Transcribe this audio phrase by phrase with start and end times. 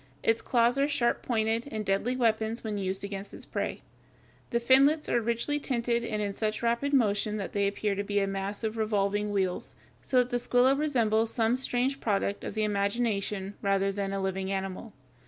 [0.23, 3.83] Its claws are sharp pointed, and deadly weapons when used against its prey.
[4.49, 8.19] The finlets are richly tinted and in such rapid motion that they appear to be
[8.19, 12.63] a mass of revolving wheels, so that the Squilla resembles some strange product of the
[12.63, 14.91] imagination rather than a living animal.